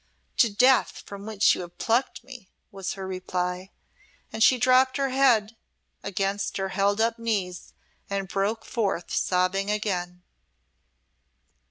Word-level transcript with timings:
"To 0.37 0.51
Death 0.51 1.03
from 1.05 1.27
which 1.27 1.53
you 1.53 1.61
have 1.61 1.77
plucked 1.77 2.23
me!" 2.23 2.49
was 2.71 2.93
her 2.93 3.05
reply, 3.07 3.69
and 4.33 4.41
she 4.41 4.57
dropped 4.57 4.97
her 4.97 5.09
head 5.09 5.55
against 6.01 6.57
her 6.57 6.69
held 6.69 6.99
up 6.99 7.19
knees 7.19 7.71
and 8.09 8.27
broke 8.27 8.65
forth 8.65 9.11
sobbing 9.13 9.69
again. 9.69 10.23